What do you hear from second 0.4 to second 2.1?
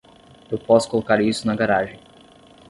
Eu posso colocar isso na garagem.